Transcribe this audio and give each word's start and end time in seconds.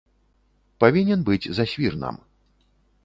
Павінен 0.83 1.19
быць 1.29 1.49
за 1.59 1.67
свірнам. 1.73 2.15